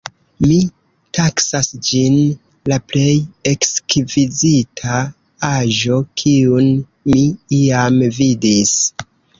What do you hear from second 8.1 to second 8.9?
vidis.